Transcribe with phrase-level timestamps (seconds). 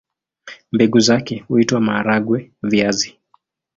[0.71, 3.19] Mbegu zake huitwa maharagwe-viazi.